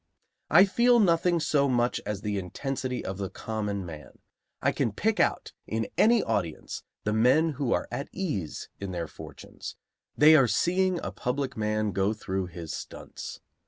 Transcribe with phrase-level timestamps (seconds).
[0.49, 4.17] I feel nothing so much as the intensity of the common man.
[4.59, 9.07] I can pick out in any audience the men who are at ease in their
[9.07, 9.75] fortunes:
[10.17, 13.41] they are seeing a public man go through his stunts.